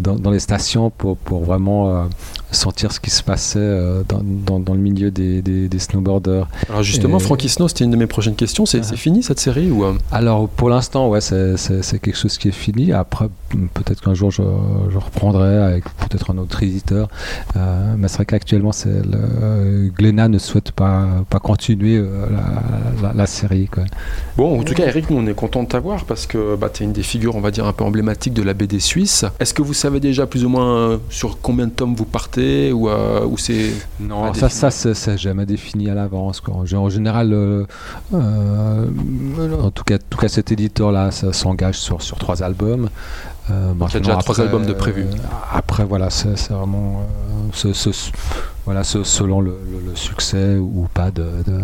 dans, 0.00 0.14
dans 0.14 0.30
les 0.30 0.38
stations 0.38 0.90
pour, 0.90 1.16
pour 1.16 1.42
vraiment 1.44 2.06
sentir 2.50 2.92
ce 2.92 3.00
qui 3.00 3.10
se 3.10 3.22
passait 3.22 3.58
euh, 3.60 4.02
dans, 4.08 4.22
dans, 4.22 4.58
dans 4.60 4.74
le 4.74 4.80
milieu 4.80 5.10
des, 5.10 5.42
des, 5.42 5.68
des 5.68 5.78
snowboarders 5.78 6.48
Alors 6.68 6.82
justement, 6.82 7.18
Et- 7.18 7.22
Frankie 7.22 7.48
Snow, 7.48 7.68
c'était 7.68 7.84
une 7.84 7.90
de 7.90 7.96
mes 7.96 8.06
prochaines 8.06 8.34
questions. 8.36 8.64
C'est 8.66 8.80
Ah. 8.90 8.96
fini 8.96 9.22
cette 9.22 9.40
série 9.40 9.70
ou 9.70 9.84
euh, 9.84 9.92
alors 10.12 10.48
pour 10.48 10.70
l'instant 10.70 11.08
ouais 11.08 11.20
c'est, 11.20 11.56
quelque 12.00 12.16
chose 12.16 12.38
qui 12.38 12.48
est 12.48 12.52
fini 12.52 12.92
après 12.92 13.26
mm, 13.54 13.66
peut-être 13.74 14.00
qu'un 14.02 14.14
jour 14.14 14.30
je, 14.30 14.42
je 14.90 14.98
reprendrai 14.98 15.56
avec 15.58 15.84
peut-être 15.84 16.30
un 16.30 16.38
autre 16.38 16.62
éditeur 16.62 17.08
Euh, 17.56 17.94
mais 17.98 18.08
c'est 18.08 18.16
vrai 18.16 18.26
qu'actuellement 18.26 18.72
Glénat 19.96 20.28
ne 20.28 20.38
souhaite 20.38 20.72
pas, 20.72 21.06
pas 21.28 21.38
continuer 21.40 21.98
la, 21.98 23.08
la, 23.08 23.14
la 23.14 23.26
série 23.26 23.66
quoi. 23.66 23.84
Bon, 24.36 24.60
en 24.60 24.62
tout 24.62 24.74
cas, 24.74 24.86
Eric, 24.86 25.10
nous, 25.10 25.16
on 25.18 25.26
est 25.26 25.34
content 25.34 25.62
de 25.64 25.68
t'avoir 25.68 26.04
parce 26.04 26.26
que 26.26 26.56
bah, 26.56 26.70
tu 26.72 26.82
es 26.82 26.86
une 26.86 26.92
des 26.92 27.02
figures, 27.02 27.34
on 27.36 27.40
va 27.40 27.50
dire, 27.50 27.66
un 27.66 27.72
peu 27.72 27.84
emblématiques 27.84 28.34
de 28.34 28.42
la 28.42 28.54
BD 28.54 28.78
suisse. 28.80 29.24
Est-ce 29.40 29.52
que 29.54 29.62
vous 29.62 29.74
savez 29.74 30.00
déjà 30.00 30.26
plus 30.26 30.44
ou 30.44 30.48
moins 30.48 31.00
sur 31.10 31.40
combien 31.40 31.66
de 31.66 31.72
tomes 31.72 31.94
vous 31.94 32.04
partez 32.04 32.37
ou, 32.72 32.88
euh, 32.88 33.24
ou 33.26 33.36
c'est. 33.38 33.70
Non, 34.00 34.32
ça, 34.34 34.48
défini. 34.48 34.70
ça 34.72 34.94
c'est, 34.94 35.18
jamais 35.18 35.46
défini 35.46 35.88
à 35.90 35.94
l'avance. 35.94 36.40
quoi. 36.40 36.54
En 36.54 36.64
En 36.78 36.88
général, 36.88 37.32
euh, 37.32 37.64
euh, 38.14 38.86
en, 39.62 39.70
tout 39.70 39.84
cas, 39.84 39.96
en 39.96 40.08
tout 40.10 40.18
cas, 40.18 40.28
cet 40.28 40.52
éditeur-là 40.52 41.10
ça 41.10 41.32
s'engage 41.32 41.78
sur, 41.78 42.02
sur 42.02 42.18
trois 42.18 42.42
albums. 42.42 42.88
Euh, 43.50 43.72
il 43.88 43.94
y 43.94 43.96
a 43.96 44.00
déjà 44.00 44.16
trois 44.16 44.40
albums 44.40 44.66
de 44.66 44.72
prévus. 44.74 45.02
euh, 45.04 45.16
après, 45.52 45.84
voilà, 45.84 46.10
c'est, 46.10 46.36
c'est 46.36 46.52
vraiment 46.52 47.00
euh, 47.00 47.48
ce- 47.52 47.72
ce- 47.72 48.10
voilà, 48.66 48.84
ce- 48.84 49.04
selon 49.04 49.40
le, 49.40 49.52
le- 49.70 49.90
le 49.90 49.96
succès 49.96 50.56
ou 50.58 50.86
pas 50.92 51.10
de, 51.10 51.24
de, 51.46 51.60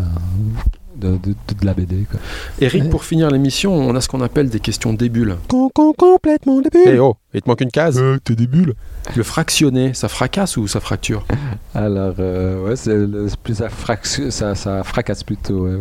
de, 0.96 1.16
de- 1.18 1.34
de 1.60 1.66
la 1.66 1.74
BD. 1.74 2.06
quoi. 2.10 2.18
Eric, 2.60 2.84
Ouais. 2.84 2.88
pour 2.88 3.04
finir 3.04 3.30
l'émission, 3.30 3.74
on 3.74 3.94
a 3.94 4.00
ce 4.00 4.08
qu'on 4.08 4.22
appelle 4.22 4.48
des 4.48 4.60
questions 4.60 4.94
débules. 4.94 5.36
complètement 5.48 6.60
débile. 6.62 6.80
Eh 6.86 6.98
oh, 6.98 7.16
il 7.34 7.42
te 7.42 7.48
manque 7.48 7.60
une 7.60 7.70
case. 7.70 7.98
Euh, 8.00 8.18
t'es 8.22 8.34
des 8.36 8.46
bulles 8.46 8.74
Le 9.16 9.22
fractionné, 9.22 9.92
ça 9.94 10.08
fracasse 10.08 10.56
ou 10.56 10.66
ça 10.68 10.80
fracture 10.80 11.26
Alors, 11.74 12.14
euh, 12.18 12.64
ouais, 12.66 12.76
c'est 12.76 12.94
le- 12.94 13.26
plus 13.42 13.54
ça, 13.56 13.68
frac- 13.68 14.30
ça, 14.30 14.54
ça 14.54 14.82
fracasse 14.84 15.22
plutôt. 15.24 15.66
ouais. 15.66 15.76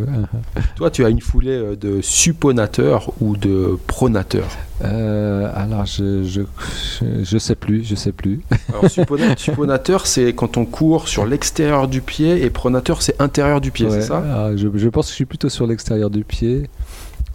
Toi, 0.75 0.89
tu 0.91 1.05
as 1.05 1.09
une 1.09 1.21
foulée 1.21 1.51
euh, 1.51 1.75
de 1.75 2.01
supponateur 2.01 3.11
ou 3.21 3.37
de 3.37 3.77
pronateur. 3.87 4.45
Euh, 4.83 5.49
alors, 5.55 5.85
je, 5.85 6.23
je, 6.23 6.41
je, 6.99 7.05
je 7.23 7.37
sais 7.37 7.55
plus, 7.55 7.83
je 7.85 7.95
sais 7.95 8.11
plus. 8.11 8.41
Alors, 8.69 8.85
suppona- 8.85 9.37
supponateur, 9.37 10.07
c'est 10.07 10.33
quand 10.33 10.57
on 10.57 10.65
court 10.65 11.07
sur 11.07 11.25
l'extérieur 11.25 11.87
du 11.87 12.01
pied 12.01 12.43
et 12.43 12.49
pronateur, 12.49 13.01
c'est 13.01 13.21
intérieur 13.21 13.61
du 13.61 13.71
pied, 13.71 13.85
Ouais, 13.85 14.01
c'est 14.01 14.07
ça? 14.07 14.17
alors, 14.17 14.57
je, 14.57 14.67
je 14.75 14.89
pense 14.89 15.05
que 15.05 15.11
je 15.11 15.15
suis 15.15 15.25
plutôt 15.25 15.49
sur 15.49 15.67
l'extérieur 15.67 16.09
du 16.09 16.23
pied, 16.23 16.69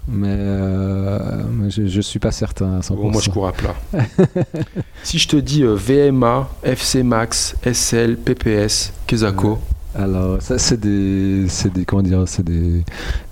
mais, 0.08 0.28
euh, 0.30 1.42
mais 1.52 1.70
je, 1.70 1.86
je 1.86 2.00
suis 2.00 2.18
pas 2.18 2.30
certain 2.30 2.78
à 2.78 2.80
100%. 2.80 2.96
Bon, 2.96 3.10
moi, 3.10 3.20
je 3.22 3.30
cours 3.30 3.46
à 3.46 3.52
plat. 3.52 3.74
si 5.02 5.18
je 5.18 5.28
te 5.28 5.36
dis 5.36 5.62
euh, 5.62 5.74
VMA, 5.74 6.48
FC 6.62 7.02
Max, 7.02 7.54
SL, 7.70 8.16
PPS, 8.16 8.92
Kesako, 9.06 9.58
Alors, 9.98 10.40
ça, 10.40 10.58
c'est 10.58 10.78
des, 10.78 11.46
c'est 11.48 11.72
des, 11.72 11.84
comment 11.84 12.02
dire, 12.02 12.22
c'est 12.26 12.44
des, 12.44 12.84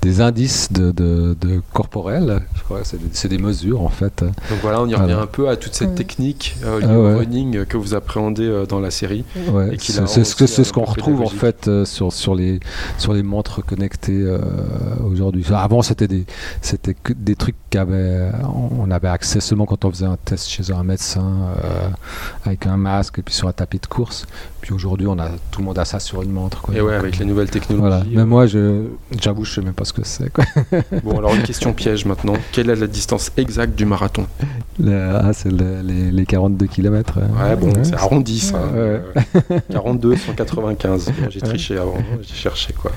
des 0.03 0.21
indices 0.21 0.73
de, 0.73 0.91
de, 0.91 1.37
de 1.41 1.61
corporel. 1.73 2.41
Je 2.57 2.63
crois 2.65 2.81
c'est 2.83 2.99
des, 2.99 3.07
c'est 3.13 3.29
des 3.29 3.39
mesures 3.39 3.83
en 3.83 3.89
fait. 3.89 4.23
donc 4.25 4.59
voilà, 4.63 4.83
on 4.83 4.89
y 4.89 4.95
revient 4.95 5.13
un 5.13 5.27
peu 5.27 5.49
à 5.49 5.57
toute 5.57 5.75
cette 5.75 5.95
technique 5.95 6.57
euh, 6.65 6.81
Ah 6.83 6.99
ouais. 6.99 7.15
running 7.15 7.57
euh, 7.59 7.65
que 7.65 7.77
vous 7.77 7.95
appréhendez 7.95 8.43
euh, 8.47 8.67
dans 8.67 8.81
la 8.81 8.91
série. 8.91 9.25
Ouais, 9.51 9.75
Et 9.75 9.77
qui 9.77 9.93
c'est 9.93 10.25
ce 10.25 10.35
que 10.35 10.47
c'est 10.47 10.65
ce 10.65 10.73
qu'on 10.73 10.85
peu 10.85 10.91
retrouve 10.91 11.21
en 11.23 11.29
fait 11.29 11.69
euh, 11.69 11.85
sur 11.85 12.13
sur 12.13 12.35
les 12.35 12.59
sur 12.99 13.13
les 13.15 13.23
montres 13.23 13.65
connectées 13.65 14.23
euh, 14.23 14.39
aujourd'hui. 15.09 15.43
Enfin, 15.47 15.57
Avant 15.57 15.83
c'était 15.83 16.09
des 16.09 16.27
c'était 16.63 16.95
que 16.95 17.13
des 17.13 17.37
trucs 17.37 17.57
qu'avait 17.71 18.31
on 18.81 18.91
avait 18.91 19.09
accès 19.09 19.41
seulement 19.41 19.67
quand 19.67 19.85
on 19.85 19.91
faisait 19.91 20.07
un 20.07 20.19
test 20.25 20.49
chez 20.49 20.73
un 20.73 20.83
médecin 20.83 21.55
euh, 21.65 21.89
avec 22.45 22.67
un 22.67 22.77
masque 22.77 23.21
et 23.21 23.23
puis 23.23 23.35
sur 23.35 23.47
un 23.47 23.53
tapis 23.53 23.79
de 23.79 23.87
course. 23.87 24.27
Puis 24.61 24.73
aujourd'hui 24.75 25.07
on 25.07 25.19
a 25.19 25.29
tout 25.53 25.61
le 25.61 25.67
monde 25.67 25.79
a 25.79 25.85
ça 25.85 26.01
sur 26.01 26.23
une 26.23 26.33
montre. 26.33 26.56
Quoi. 26.63 26.75
Et 26.75 26.81
ouais, 26.81 26.95
avec 26.95 27.19
les 27.19 27.25
nouvelles 27.25 27.51
technologies. 27.51 27.81
voilà. 27.81 27.97
euh, 28.03 28.09
Mais 28.11 28.25
moi 28.25 28.47
je 28.47 28.85
j'avoue 29.21 29.45
je 29.45 29.55
sais 29.55 29.61
même 29.61 29.75
pas 29.75 29.85
ce 29.85 29.93
que 29.93 30.03
c'est. 30.05 30.31
Bon, 31.05 31.19
alors 31.19 31.35
une 31.35 31.43
question 31.43 31.73
piège 31.73 32.05
maintenant. 32.05 32.35
Quelle 32.53 32.71
est 32.71 32.77
la 32.77 32.87
distance 32.87 33.31
exacte 33.37 33.75
du 33.75 33.85
marathon? 33.85 34.27
Le- 34.79 35.11
ah, 35.15 35.33
c'est 35.33 35.51
le- 35.51 35.81
les, 35.83 36.11
les 36.11 36.27
42 36.27 36.67
km. 36.67 37.19
Ouais, 37.19 37.57
bon, 37.57 37.73
c'est 37.83 37.95
arrondi 37.95 38.39
ça. 38.41 38.59
Ouais. 38.59 38.71
Euh, 38.75 39.01
42, 39.71 40.17
195. 40.17 41.07
Bon, 41.07 41.13
J'ai 41.31 41.41
triché 41.41 41.77
avant, 41.79 41.95
hein, 41.99 42.19
j'ai 42.23 42.35
cherché 42.35 42.73
quoi. 42.73 42.91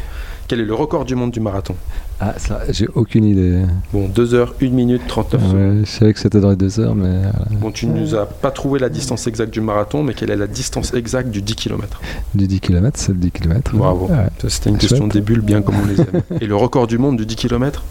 Quel 0.50 0.62
est 0.62 0.66
le 0.66 0.74
record 0.74 1.06
du 1.06 1.14
monde 1.14 1.30
du 1.30 1.40
marathon 1.40 1.76
Ah 2.20 2.34
ça 2.40 2.62
j'ai 2.70 2.88
aucune 2.96 3.24
idée. 3.24 3.62
Bon, 3.94 4.10
2 4.10 4.34
heures, 4.34 4.56
1 4.60 4.70
minute, 4.72 5.04
39 5.08 5.42
secondes. 5.44 5.56
Ouais, 5.56 5.82
je 5.86 5.90
savais 5.92 6.12
que 6.12 6.20
c'était 6.20 6.40
dans 6.40 6.50
les 6.50 6.56
deux 6.56 6.80
heures 6.80 6.96
mais 6.96 7.20
voilà. 7.20 7.46
Bon, 7.62 7.72
tu 7.72 7.86
nous 7.86 8.16
as 8.16 8.26
pas 8.26 8.50
trouvé 8.50 8.80
la 8.80 8.90
distance 8.90 9.28
exacte 9.28 9.54
du 9.54 9.62
marathon, 9.62 10.02
mais 10.02 10.16
quelle 10.16 10.32
est 10.32 10.36
la 10.36 10.48
distance 10.48 10.92
exacte 10.96 11.30
du 11.30 11.44
10 11.44 11.54
km 11.56 12.02
du 12.34 12.48
10 12.48 12.62
km 12.62 13.00
c'est 13.00 13.12
le 13.12 13.20
10 13.20 13.30
km. 13.32 13.76
Bravo. 13.76 14.08
Ouais. 14.08 14.16
Ça, 14.42 14.50
C'était 14.50 14.72
une 14.72 14.78
Chouette. 14.80 14.90
question 14.90 15.08
des 15.08 15.22
bulles, 15.22 15.42
bien 15.42 15.62
comme 15.62 15.76
on 15.84 15.86
les 15.86 16.02
aime. 16.02 16.24
Et 16.42 16.48
le 16.48 16.56
record 16.56 16.88
du 16.88 16.98
monde 16.98 17.18
du 17.18 17.28
10 17.28 17.36
km 17.36 17.84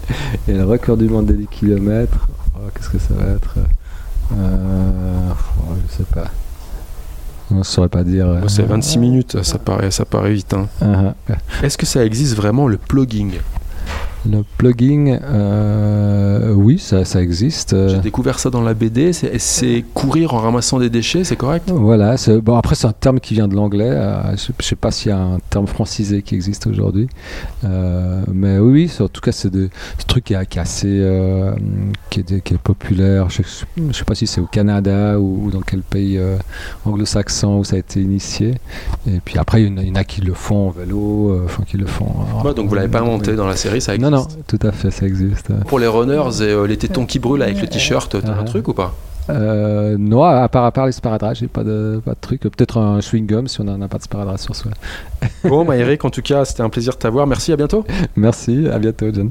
Et 0.49 0.53
le 0.53 0.65
record 0.65 0.97
du 0.97 1.07
monde 1.07 1.27
des 1.27 1.35
10 1.35 1.47
km, 1.47 2.27
qu'est-ce 2.75 2.89
que 2.89 2.99
ça 2.99 3.13
va 3.13 3.31
être 3.31 3.55
euh, 4.37 5.29
oh, 5.61 5.73
Je 5.89 5.95
sais 5.95 6.03
pas. 6.13 6.25
On 7.51 7.55
ne 7.55 7.63
saurait 7.63 7.89
pas 7.89 8.03
dire. 8.03 8.27
euh, 8.27 8.41
C'est 8.47 8.63
26 8.63 8.97
minutes, 8.99 9.43
ça 9.43 9.57
paraît, 9.57 9.91
ça 9.91 10.05
paraît 10.05 10.33
vite. 10.33 10.53
hein. 10.53 10.67
ah, 10.81 11.13
ah. 11.29 11.33
Est-ce 11.63 11.77
que 11.77 11.85
ça 11.85 12.05
existe 12.05 12.35
vraiment 12.35 12.67
le 12.67 12.77
plugging? 12.77 13.33
Le 14.29 14.43
plugging, 14.57 15.17
euh, 15.23 16.51
oui, 16.53 16.77
ça, 16.77 17.05
ça 17.05 17.21
existe. 17.21 17.73
J'ai 17.87 17.99
découvert 17.99 18.37
ça 18.39 18.49
dans 18.49 18.61
la 18.61 18.73
BD. 18.73 19.13
C'est 19.13 19.85
courir 19.93 20.33
en 20.33 20.39
ramassant 20.39 20.77
des 20.77 20.89
déchets, 20.89 21.23
c'est 21.23 21.37
correct? 21.37 21.69
Voilà, 21.73 22.15
bon, 22.43 22.55
après 22.57 22.75
c'est 22.75 22.87
un 22.87 22.91
terme 22.91 23.21
qui 23.21 23.33
vient 23.33 23.47
de 23.47 23.55
l'anglais, 23.55 23.89
euh, 23.89 24.21
je 24.35 24.51
ne 24.57 24.61
sais 24.63 24.75
pas 24.75 24.91
s'il 24.91 25.09
y 25.09 25.13
a 25.13 25.17
un 25.19 25.37
terme 25.49 25.67
francisé 25.67 26.21
qui 26.21 26.35
existe 26.35 26.67
aujourd'hui, 26.67 27.07
Euh, 27.63 28.21
mais 28.33 28.57
oui, 28.57 28.91
en 28.99 29.07
tout 29.07 29.21
cas 29.21 29.31
c'est 29.31 29.49
des- 29.49 29.69
ce 29.97 30.05
truc 30.05 30.23
qui 30.25 30.33
est, 30.33 30.45
qui 30.47 30.59
assez 30.59 30.87
qui, 32.09 32.19
est, 32.21 32.41
qui 32.41 32.53
est 32.53 32.57
populaire, 32.57 33.29
je 33.29 33.41
ne 33.81 33.93
sais 33.93 34.03
pas 34.05 34.15
si 34.15 34.27
c'est 34.27 34.41
au 34.41 34.45
Canada 34.47 35.19
ou, 35.19 35.45
ou 35.45 35.51
dans 35.51 35.61
quel 35.61 35.81
pays 35.81 36.19
anglo-saxon 36.85 37.59
où 37.59 37.63
ça 37.63 37.75
a 37.75 37.79
été 37.79 38.01
initié, 38.01 38.55
et 39.07 39.19
puis 39.23 39.37
après 39.37 39.63
il 39.63 39.69
y 39.69 39.73
en 39.73 39.77
a, 39.77 39.81
il 39.83 39.89
y 39.89 39.91
en 39.91 39.95
a 39.95 40.03
qui 40.03 40.21
le 40.21 40.33
font 40.33 40.67
en 40.67 40.71
vélo, 40.71 41.41
enfin 41.45 41.63
qui 41.65 41.77
le 41.77 41.85
font... 41.85 42.07
Ouais, 42.43 42.53
Donc 42.53 42.67
vous 42.69 42.75
l'avez 42.75 42.87
pas 42.89 42.99
inventé 43.01 43.35
dans 43.35 43.47
la 43.47 43.55
série, 43.55 43.81
ça 43.81 43.93
existe 43.95 44.08
Non, 44.09 44.17
non, 44.17 44.27
tout 44.47 44.59
à 44.61 44.71
fait, 44.71 44.91
ça 44.91 45.05
existe. 45.05 45.51
Pour 45.67 45.79
les 45.79 45.87
runners 45.87 46.41
et 46.41 46.51
euh, 46.51 46.65
les 46.65 46.77
tétons 46.77 47.05
qui 47.05 47.19
brûlent 47.19 47.41
avec 47.41 47.61
le 47.61 47.67
t-shirt, 47.67 48.15
t'as 48.21 48.33
un 48.33 48.43
truc 48.43 48.67
ou 48.67 48.73
pas? 48.73 48.93
Euh, 49.29 49.95
non, 49.99 50.23
à 50.23 50.47
part, 50.49 50.65
à 50.65 50.71
part 50.71 50.85
les 50.87 50.91
sparadraps, 50.91 51.39
j'ai 51.39 51.47
pas 51.47 51.63
de, 51.63 52.01
pas 52.03 52.13
de 52.13 52.19
truc. 52.19 52.41
Peut-être 52.41 52.77
un 52.77 52.99
chewing-gum 52.99 53.47
si 53.47 53.61
on 53.61 53.63
n'a 53.63 53.87
pas 53.87 53.97
de 53.97 54.03
sparadrap 54.03 54.39
sur 54.39 54.55
soi. 54.55 54.71
Bon, 55.43 55.65
bah 55.65 55.77
Eric, 55.77 56.03
en 56.03 56.09
tout 56.09 56.21
cas, 56.21 56.45
c'était 56.45 56.61
un 56.63 56.69
plaisir 56.69 56.93
de 56.93 56.97
t'avoir. 56.97 57.27
Merci, 57.27 57.51
à 57.51 57.55
bientôt. 57.55 57.85
Merci, 58.15 58.67
à 58.71 58.79
bientôt, 58.79 59.07
John. 59.13 59.29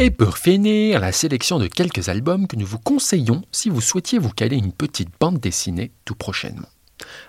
Et 0.00 0.12
pour 0.12 0.38
finir, 0.38 1.00
la 1.00 1.10
sélection 1.10 1.58
de 1.58 1.66
quelques 1.66 2.08
albums 2.08 2.46
que 2.46 2.54
nous 2.54 2.64
vous 2.64 2.78
conseillons 2.78 3.42
si 3.50 3.68
vous 3.68 3.80
souhaitiez 3.80 4.20
vous 4.20 4.30
caler 4.30 4.54
une 4.54 4.70
petite 4.70 5.08
bande 5.18 5.40
dessinée 5.40 5.90
tout 6.04 6.14
prochainement. 6.14 6.68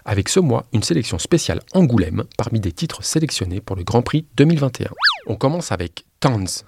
Avec 0.05 0.29
ce 0.29 0.39
mois, 0.39 0.67
une 0.71 0.83
sélection 0.83 1.17
spéciale 1.17 1.61
Angoulême 1.73 2.25
parmi 2.38 2.59
des 2.59 2.71
titres 2.71 3.03
sélectionnés 3.03 3.59
pour 3.59 3.75
le 3.75 3.83
Grand 3.83 4.03
Prix 4.03 4.27
2021. 4.38 4.91
On 5.25 5.35
commence 5.35 5.71
avec 5.71 6.05
Tanz. 6.19 6.63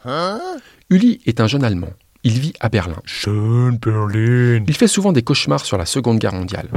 Uli 0.90 1.22
est 1.28 1.40
un 1.40 1.46
jeune 1.46 1.64
Allemand. 1.64 1.94
Il 2.24 2.40
vit 2.40 2.54
à 2.60 2.70
Berlin. 2.70 3.02
Berlin. 3.82 4.64
Il 4.68 4.76
fait 4.76 4.88
souvent 4.88 5.12
des 5.12 5.24
cauchemars 5.24 5.66
sur 5.66 5.80
la 5.80 5.88
Seconde 5.88 6.20
Guerre 6.20 6.36
mondiale. 6.36 6.70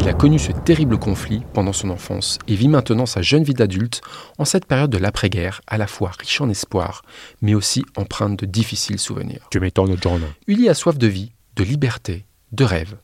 Il 0.00 0.08
a 0.08 0.12
connu 0.12 0.40
ce 0.40 0.50
terrible 0.50 0.98
conflit 0.98 1.42
pendant 1.54 1.72
son 1.72 1.90
enfance 1.90 2.38
et 2.48 2.56
vit 2.56 2.66
maintenant 2.66 3.06
sa 3.06 3.22
jeune 3.22 3.44
vie 3.44 3.54
d'adulte 3.54 4.00
en 4.38 4.44
cette 4.44 4.66
période 4.66 4.90
de 4.90 4.98
l'après-guerre, 4.98 5.60
à 5.68 5.78
la 5.78 5.86
fois 5.86 6.10
riche 6.18 6.40
en 6.40 6.50
espoir, 6.50 7.02
mais 7.40 7.54
aussi 7.54 7.84
empreinte 7.96 8.40
de 8.40 8.46
difficiles 8.46 8.98
souvenirs. 8.98 9.46
Tu 9.52 9.60
m'étonnes, 9.60 9.96
John. 10.02 10.22
Uli 10.48 10.68
a 10.68 10.74
soif 10.74 10.98
de 10.98 11.06
vie, 11.06 11.30
de 11.54 11.62
liberté, 11.62 12.26
de 12.50 12.64
rêve. 12.64 12.96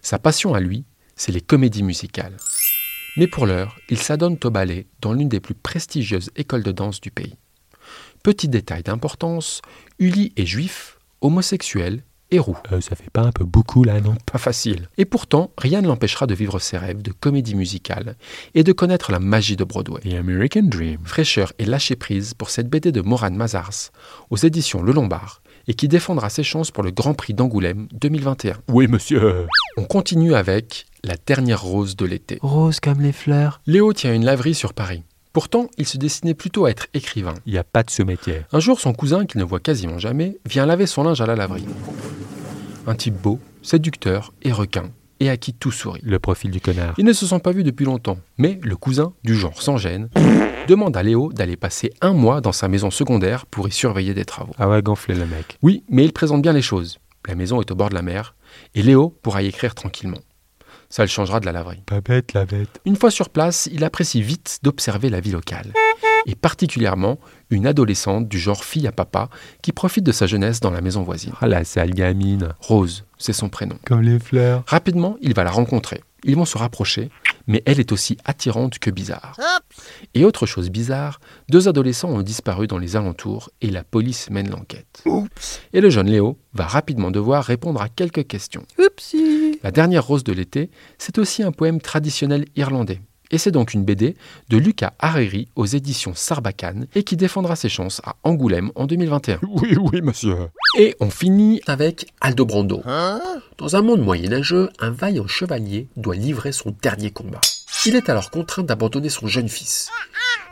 Sa 0.00 0.18
passion 0.18 0.54
à 0.54 0.60
lui, 0.60 0.86
c'est 1.14 1.32
les 1.32 1.42
comédies 1.42 1.82
musicales. 1.82 2.38
Mais 3.18 3.26
pour 3.26 3.44
l'heure, 3.44 3.76
il 3.90 3.98
s'adonne 3.98 4.38
au 4.42 4.50
ballet 4.50 4.86
dans 5.02 5.12
l'une 5.12 5.28
des 5.28 5.40
plus 5.40 5.54
prestigieuses 5.54 6.30
écoles 6.36 6.62
de 6.62 6.72
danse 6.72 7.02
du 7.02 7.10
pays. 7.10 7.36
Petit 8.22 8.48
détail 8.48 8.82
d'importance, 8.82 9.60
Uli 9.98 10.32
est 10.36 10.46
juif, 10.46 10.97
homosexuel 11.20 12.02
et 12.30 12.38
roux. 12.38 12.56
Euh, 12.72 12.80
ça 12.80 12.94
fait 12.96 13.10
pas 13.10 13.22
un 13.22 13.32
peu 13.32 13.44
beaucoup 13.44 13.84
là, 13.84 14.00
non? 14.00 14.14
Pas 14.30 14.38
facile. 14.38 14.88
Et 14.98 15.04
pourtant, 15.04 15.50
rien 15.56 15.80
ne 15.80 15.88
l'empêchera 15.88 16.26
de 16.26 16.34
vivre 16.34 16.58
ses 16.58 16.76
rêves 16.76 17.02
de 17.02 17.12
comédie 17.12 17.54
musicale 17.54 18.16
et 18.54 18.64
de 18.64 18.72
connaître 18.72 19.12
la 19.12 19.18
magie 19.18 19.56
de 19.56 19.64
Broadway. 19.64 20.00
The 20.00 20.14
American 20.14 20.64
Dream. 20.64 20.98
Fraîcheur 21.04 21.52
et 21.58 21.64
lâcher 21.64 21.96
prise 21.96 22.34
pour 22.34 22.50
cette 22.50 22.68
BD 22.68 22.92
de 22.92 23.00
Moran 23.00 23.30
Mazars 23.30 23.90
aux 24.30 24.36
éditions 24.36 24.82
Le 24.82 24.92
Lombard 24.92 25.42
et 25.68 25.74
qui 25.74 25.88
défendra 25.88 26.30
ses 26.30 26.42
chances 26.42 26.70
pour 26.70 26.82
le 26.82 26.90
Grand 26.90 27.14
Prix 27.14 27.34
d'Angoulême 27.34 27.88
2021. 27.92 28.56
Oui, 28.68 28.88
monsieur. 28.88 29.46
On 29.76 29.84
continue 29.84 30.34
avec 30.34 30.86
La 31.04 31.14
dernière 31.26 31.62
rose 31.62 31.94
de 31.94 32.06
l'été. 32.06 32.38
Rose 32.42 32.80
comme 32.80 33.00
les 33.00 33.12
fleurs. 33.12 33.60
Léo 33.66 33.92
tient 33.92 34.14
une 34.14 34.24
laverie 34.24 34.54
sur 34.54 34.72
Paris. 34.74 35.02
Pourtant, 35.32 35.68
il 35.76 35.86
se 35.86 35.98
destinait 35.98 36.34
plutôt 36.34 36.64
à 36.64 36.70
être 36.70 36.86
écrivain. 36.94 37.34
Il 37.46 37.52
n'y 37.52 37.58
a 37.58 37.64
pas 37.64 37.82
de 37.82 37.90
ce 37.90 38.02
métier. 38.02 38.42
Un 38.52 38.60
jour, 38.60 38.80
son 38.80 38.92
cousin, 38.92 39.26
qu'il 39.26 39.40
ne 39.40 39.44
voit 39.44 39.60
quasiment 39.60 39.98
jamais, 39.98 40.38
vient 40.46 40.66
laver 40.66 40.86
son 40.86 41.04
linge 41.04 41.20
à 41.20 41.26
la 41.26 41.36
laverie. 41.36 41.66
Un 42.86 42.94
type 42.94 43.20
beau, 43.20 43.38
séducteur 43.62 44.32
et 44.42 44.52
requin, 44.52 44.90
et 45.20 45.28
à 45.28 45.36
qui 45.36 45.52
tout 45.52 45.70
sourit. 45.70 46.00
Le 46.02 46.18
profil 46.18 46.50
du 46.50 46.60
connard. 46.60 46.94
Ils 46.98 47.04
ne 47.04 47.12
se 47.12 47.26
sont 47.26 47.40
pas 47.40 47.52
vus 47.52 47.64
depuis 47.64 47.84
longtemps, 47.84 48.18
mais 48.38 48.58
le 48.62 48.76
cousin, 48.76 49.12
du 49.24 49.34
genre 49.34 49.60
sans 49.60 49.76
gêne, 49.76 50.08
demande 50.68 50.96
à 50.96 51.02
Léo 51.02 51.32
d'aller 51.32 51.56
passer 51.56 51.92
un 52.00 52.12
mois 52.12 52.40
dans 52.40 52.52
sa 52.52 52.68
maison 52.68 52.90
secondaire 52.90 53.46
pour 53.46 53.68
y 53.68 53.72
surveiller 53.72 54.14
des 54.14 54.24
travaux. 54.24 54.54
Ah 54.58 54.68
ouais, 54.68 54.82
gonfler 54.82 55.14
le 55.14 55.26
mec. 55.26 55.58
Oui, 55.62 55.84
mais 55.88 56.04
il 56.04 56.12
présente 56.12 56.42
bien 56.42 56.52
les 56.52 56.62
choses. 56.62 56.98
La 57.26 57.34
maison 57.34 57.60
est 57.60 57.70
au 57.70 57.74
bord 57.74 57.90
de 57.90 57.94
la 57.94 58.02
mer, 58.02 58.34
et 58.74 58.82
Léo 58.82 59.14
pourra 59.22 59.42
y 59.42 59.46
écrire 59.46 59.74
tranquillement. 59.74 60.18
Ça 60.90 61.02
le 61.02 61.08
changera 61.08 61.40
de 61.40 61.46
la 61.46 61.52
laverie. 61.52 61.82
Pas 61.84 62.00
bête, 62.00 62.32
la 62.32 62.46
bête. 62.46 62.80
Une 62.86 62.96
fois 62.96 63.10
sur 63.10 63.28
place, 63.28 63.68
il 63.72 63.84
apprécie 63.84 64.22
vite 64.22 64.58
d'observer 64.62 65.10
la 65.10 65.20
vie 65.20 65.32
locale, 65.32 65.72
et 66.26 66.34
particulièrement 66.34 67.18
une 67.50 67.66
adolescente 67.66 68.28
du 68.28 68.38
genre 68.38 68.64
fille 68.64 68.86
à 68.86 68.92
papa 68.92 69.28
qui 69.62 69.72
profite 69.72 70.04
de 70.04 70.12
sa 70.12 70.26
jeunesse 70.26 70.60
dans 70.60 70.70
la 70.70 70.80
maison 70.80 71.02
voisine. 71.02 71.32
Ah, 71.40 71.46
la 71.46 71.64
sale 71.64 71.90
gamine. 71.90 72.54
Rose, 72.60 73.04
c'est 73.18 73.32
son 73.32 73.48
prénom. 73.48 73.78
Comme 73.84 74.02
les 74.02 74.18
fleurs. 74.18 74.64
Rapidement, 74.66 75.16
il 75.20 75.34
va 75.34 75.44
la 75.44 75.50
rencontrer. 75.50 76.02
Ils 76.24 76.34
vont 76.36 76.44
se 76.44 76.58
rapprocher, 76.58 77.10
mais 77.46 77.62
elle 77.64 77.78
est 77.78 77.92
aussi 77.92 78.18
attirante 78.24 78.78
que 78.80 78.90
bizarre. 78.90 79.36
Et 80.14 80.24
autre 80.24 80.46
chose 80.46 80.68
bizarre, 80.68 81.20
deux 81.48 81.68
adolescents 81.68 82.10
ont 82.10 82.22
disparu 82.22 82.66
dans 82.66 82.78
les 82.78 82.96
alentours 82.96 83.50
et 83.60 83.70
la 83.70 83.84
police 83.84 84.28
mène 84.30 84.50
l'enquête. 84.50 85.04
Et 85.72 85.80
le 85.80 85.90
jeune 85.90 86.08
Léo 86.08 86.36
va 86.54 86.66
rapidement 86.66 87.10
devoir 87.12 87.44
répondre 87.44 87.80
à 87.80 87.88
quelques 87.88 88.26
questions. 88.26 88.64
La 89.68 89.72
dernière 89.72 90.06
rose 90.06 90.24
de 90.24 90.32
l'été, 90.32 90.70
c'est 90.96 91.18
aussi 91.18 91.42
un 91.42 91.52
poème 91.52 91.78
traditionnel 91.78 92.46
irlandais. 92.56 93.02
Et 93.30 93.36
c'est 93.36 93.50
donc 93.50 93.74
une 93.74 93.84
BD 93.84 94.16
de 94.48 94.56
Lucas 94.56 94.94
Hariri 94.98 95.48
aux 95.56 95.66
éditions 95.66 96.14
Sarbacane 96.14 96.86
et 96.94 97.02
qui 97.02 97.18
défendra 97.18 97.54
ses 97.54 97.68
chances 97.68 98.00
à 98.02 98.16
Angoulême 98.22 98.72
en 98.76 98.86
2021. 98.86 99.40
Oui, 99.46 99.76
oui, 99.78 100.00
monsieur. 100.00 100.36
Et 100.78 100.96
on 101.00 101.10
finit 101.10 101.60
avec 101.66 102.06
Aldobrando. 102.22 102.82
Dans 103.58 103.76
un 103.76 103.82
monde 103.82 104.00
moyenâgeux, 104.00 104.70
un 104.78 104.90
vaillant 104.90 105.26
chevalier 105.26 105.88
doit 105.98 106.16
livrer 106.16 106.52
son 106.52 106.74
dernier 106.80 107.10
combat. 107.10 107.42
Il 107.84 107.94
est 107.94 108.08
alors 108.08 108.30
contraint 108.30 108.62
d'abandonner 108.62 109.10
son 109.10 109.26
jeune 109.26 109.50
fils. 109.50 109.90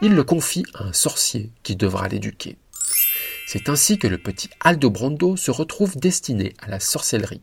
Il 0.03 0.15
le 0.15 0.25
confie 0.25 0.67
à 0.75 0.85
un 0.85 0.93
sorcier 0.93 1.53
qui 1.63 1.75
devra 1.75 2.07
l'éduquer. 2.09 2.59
C'est 3.47 3.71
ainsi 3.71 3.97
que 3.97 4.09
le 4.09 4.19
petit 4.19 4.51
Aldobrando 4.61 5.39
se 5.39 5.51
retrouve 5.51 5.97
destiné 5.97 6.53
à 6.61 6.69
la 6.69 6.81
sorcellerie. 6.81 7.41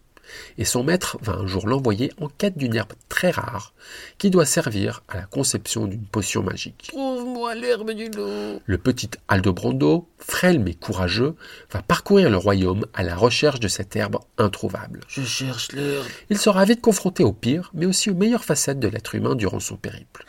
Et 0.58 0.66
son 0.66 0.84
maître 0.84 1.18
va 1.22 1.34
un 1.34 1.48
jour 1.48 1.68
l'envoyer 1.68 2.12
en 2.20 2.28
quête 2.28 2.58
d'une 2.58 2.76
herbe 2.76 2.94
très 3.10 3.32
rare 3.32 3.74
qui 4.18 4.30
doit 4.30 4.46
servir 4.46 5.04
à 5.08 5.18
la 5.18 5.26
conception 5.26 5.86
d'une 5.86 6.06
potion 6.06 6.44
magique. 6.44 6.88
Trouve-moi 6.90 7.56
l'herbe 7.56 7.92
du 7.92 8.10
loup. 8.10 8.60
Le 8.66 8.78
petit 8.78 9.10
Aldobrando, 9.28 10.08
frêle 10.18 10.60
mais 10.60 10.74
courageux, 10.74 11.36
va 11.72 11.82
parcourir 11.82 12.30
le 12.30 12.38
royaume 12.38 12.86
à 12.94 13.04
la 13.04 13.16
recherche 13.16 13.60
de 13.60 13.68
cette 13.68 13.96
herbe 13.96 14.20
introuvable. 14.38 15.02
Je 15.08 15.24
cherche 15.24 15.72
l'herbe. 15.72 16.06
Il 16.30 16.38
sera 16.38 16.66
vite 16.66 16.82
confronté 16.82 17.24
aux 17.24 17.34
pires, 17.34 17.72
mais 17.74 17.86
aussi 17.86 18.10
aux 18.10 18.16
meilleures 18.16 18.46
facettes 18.46 18.80
de 18.80 18.88
l'être 18.88 19.16
humain 19.16 19.36
durant 19.36 19.60
son 19.60 19.76
périple. 19.76 20.26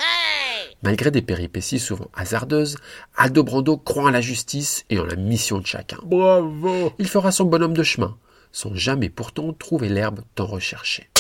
Malgré 0.83 1.11
des 1.11 1.23
péripéties 1.23 1.79
souvent 1.79 2.11
hasardeuses, 2.15 2.77
Aldobrando 3.17 3.79
croit 3.79 4.05
en 4.05 4.11
la 4.11 4.21
justice 4.21 4.85
et 4.91 4.99
en 4.99 5.07
la 5.07 5.17
mission 5.17 5.59
de 5.59 5.67
chacun. 5.67 5.97
Bravo. 6.05 6.93
Il 6.99 7.09
fera 7.09 7.33
son 7.33 7.45
bonhomme 7.45 7.73
de 7.73 7.83
chemin, 7.83 8.19
sans 8.55 8.75
jamais 8.75 9.11
pourtant 9.11 9.53
trouver 9.53 9.89
l'herbe 9.89 10.21
tant 10.37 10.47
recherchée. 10.47 11.11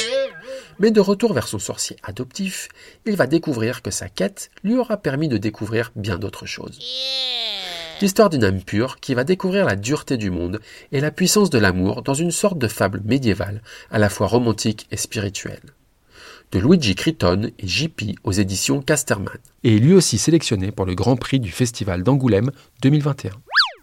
Mais 0.79 0.91
de 0.91 1.01
retour 1.01 1.35
vers 1.35 1.49
son 1.49 1.59
sorcier 1.59 1.97
adoptif, 2.03 2.69
il 3.07 3.17
va 3.17 3.27
découvrir 3.27 3.83
que 3.83 3.91
sa 3.91 4.09
quête 4.09 4.51
lui 4.63 4.77
aura 4.77 4.97
permis 4.97 5.29
de 5.29 5.37
découvrir 5.37 5.93
bien 5.97 6.17
d'autres 6.17 6.47
choses. 6.47 6.79
L'histoire 8.01 8.31
d'une 8.31 8.45
âme 8.45 8.63
pure 8.63 9.01
qui 9.01 9.15
va 9.15 9.25
découvrir 9.25 9.67
la 9.67 9.77
dureté 9.77 10.17
du 10.17 10.31
monde 10.31 10.61
et 10.93 11.01
la 11.01 11.11
puissance 11.11 11.51
de 11.51 11.59
l'amour 11.59 12.03
dans 12.03 12.15
une 12.15 12.31
sorte 12.31 12.59
de 12.59 12.69
fable 12.69 13.03
médiévale, 13.05 13.63
à 13.91 13.99
la 13.99 14.09
fois 14.09 14.27
romantique 14.27 14.87
et 14.91 14.97
spirituelle. 14.97 15.75
De 16.53 16.61
Luigi 16.61 16.95
Criton 16.95 17.51
et 17.59 17.67
JP 17.67 18.17
aux 18.23 18.33
éditions 18.33 18.81
Casterman. 18.81 19.39
Et 19.65 19.79
lui 19.79 19.93
aussi 19.93 20.19
sélectionné 20.19 20.71
pour 20.71 20.87
le 20.87 20.95
Grand 20.95 21.17
Prix 21.17 21.41
du 21.41 21.51
Festival 21.51 22.03
d'Angoulême 22.05 22.53
2021. 22.83 23.31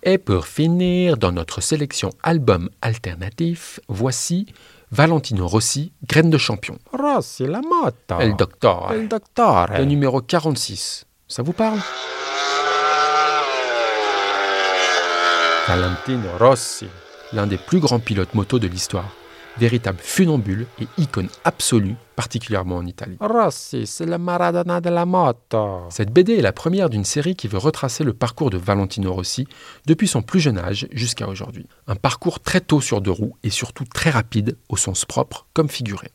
Et 0.03 0.17
pour 0.17 0.48
finir, 0.48 1.15
dans 1.15 1.31
notre 1.31 1.62
sélection 1.62 2.10
album 2.24 2.72
alternatif, 2.81 3.79
voici 3.88 4.48
Valentino 4.89 5.48
Rossi, 5.48 5.93
Graine 6.08 6.31
de 6.31 6.39
champion. 6.39 6.79
Rossi, 6.91 7.46
la 7.46 7.62
moto. 7.62 8.20
El 8.20 8.36
Doctor. 8.36 8.91
El 8.93 9.08
docteur. 9.08 9.67
Le 9.77 9.86
numéro 9.86 10.22
46. 10.22 11.05
Ça 11.27 11.43
vous 11.43 11.53
parle? 11.53 11.77
Valentino 15.67 16.29
Rossi. 16.39 16.88
L'un 17.31 17.46
des 17.46 17.58
plus 17.58 17.79
grands 17.79 18.00
pilotes 18.00 18.34
moto 18.34 18.58
de 18.58 18.67
l'histoire. 18.67 19.10
Véritable 19.58 20.00
funambule 20.01 20.65
et 20.79 20.88
icône 20.98 21.29
absolue, 21.43 21.96
particulièrement 22.15 22.77
en 22.77 22.86
Italie. 22.86 23.17
Rossi, 23.20 23.86
c'est 23.88 24.05
le 24.05 24.17
Maradona 24.17 24.81
de 24.81 24.89
la 24.89 25.05
moto. 25.05 25.81
Cette 25.89 26.12
BD 26.12 26.38
est 26.38 26.41
la 26.41 26.53
première 26.53 26.89
d'une 26.89 27.05
série 27.05 27.36
qui 27.36 27.48
veut 27.48 27.58
retracer 27.58 28.03
le 28.03 28.13
parcours 28.13 28.50
de 28.50 28.58
Valentino 28.58 29.13
Rossi 29.13 29.48
depuis 29.86 30.08
son 30.08 30.22
plus 30.22 30.39
jeune 30.39 30.58
âge 30.58 30.88
jusqu'à 30.91 31.27
aujourd'hui. 31.27 31.67
Un 31.88 31.96
parcours 31.96 32.39
très 32.39 32.62
tôt 32.62 32.81
sur 32.81 33.01
deux 33.01 33.12
roues 33.12 33.36
et 33.43 33.50
surtout 33.50 33.86
très 33.86 34.10
rapide 34.10 34.58
au 34.70 34.77
sens 34.77 35.05
propre 35.05 35.48
comme 35.53 35.70
figuré. 35.70 36.12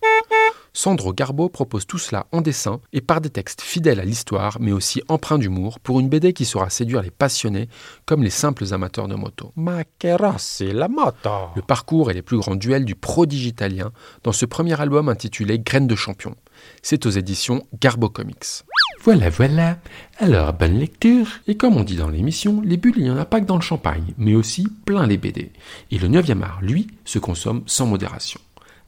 Sandro 0.76 1.14
Garbo 1.14 1.48
propose 1.48 1.86
tout 1.86 1.96
cela 1.96 2.26
en 2.32 2.42
dessin 2.42 2.80
et 2.92 3.00
par 3.00 3.22
des 3.22 3.30
textes 3.30 3.62
fidèles 3.62 3.98
à 3.98 4.04
l'histoire 4.04 4.58
mais 4.60 4.72
aussi 4.72 5.00
empreints 5.08 5.38
d'humour 5.38 5.80
pour 5.80 6.00
une 6.00 6.10
BD 6.10 6.34
qui 6.34 6.44
saura 6.44 6.68
séduire 6.68 7.00
les 7.00 7.10
passionnés 7.10 7.70
comme 8.04 8.22
les 8.22 8.28
simples 8.28 8.74
amateurs 8.74 9.08
de 9.08 9.14
moto. 9.14 9.52
Ma 9.56 9.84
Rossi, 10.04 10.72
la 10.72 10.88
moto. 10.88 11.30
Le 11.56 11.62
parcours 11.62 12.10
et 12.10 12.14
les 12.14 12.20
plus 12.20 12.36
grands 12.36 12.56
duels 12.56 12.84
du 12.84 12.94
prodige 12.94 13.46
italien 13.46 13.90
dans 14.22 14.32
ce 14.32 14.44
premier 14.44 14.78
album 14.78 15.08
intitulé 15.08 15.58
Graines 15.58 15.86
de 15.86 15.96
champion. 15.96 16.36
C'est 16.82 17.06
aux 17.06 17.10
éditions 17.10 17.66
Garbo 17.80 18.10
Comics. 18.10 18.64
Voilà, 19.02 19.30
voilà. 19.30 19.78
Alors, 20.18 20.52
bonne 20.52 20.78
lecture. 20.78 21.26
Et 21.46 21.56
comme 21.56 21.78
on 21.78 21.84
dit 21.84 21.96
dans 21.96 22.10
l'émission, 22.10 22.60
les 22.62 22.76
bulles, 22.76 22.98
il 22.98 23.04
n'y 23.04 23.10
en 23.10 23.16
a 23.16 23.24
pas 23.24 23.40
que 23.40 23.46
dans 23.46 23.56
le 23.56 23.62
champagne, 23.62 24.12
mais 24.18 24.34
aussi 24.34 24.68
plein 24.84 25.06
les 25.06 25.16
BD. 25.16 25.52
Et 25.90 25.98
le 25.98 26.08
9e 26.08 26.42
art, 26.42 26.58
lui, 26.60 26.88
se 27.06 27.18
consomme 27.18 27.62
sans 27.66 27.86
modération. 27.86 28.40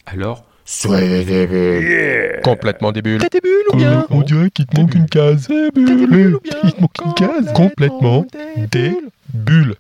Alors, 0.05 0.45
soyez 0.69 1.25
des 1.25 1.47
bulles. 1.47 2.41
Complètement 2.43 2.93
des 2.93 3.03
bulles. 3.03 3.21
T'es 3.21 3.29
des 3.29 3.41
bulles 3.41 3.67
ou 3.73 3.77
bien 3.77 4.07
On 4.11 4.23
dirait 4.23 4.51
qu'il 4.51 4.67
te 4.67 4.79
manque 4.79 4.95
une 4.95 5.07
case. 5.07 5.49
T'es 5.49 5.71
des 5.71 6.07
bulles 6.07 6.37
ou 6.37 6.41
bien 6.41 6.57
Il 6.63 6.73
te 6.73 6.81
manque 6.81 6.99
une 7.05 7.15
case. 7.15 7.53
Complètement 7.55 8.27
des 8.71 8.93
bulles. 9.33 9.75